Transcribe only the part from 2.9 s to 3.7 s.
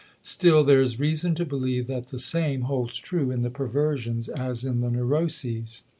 true in the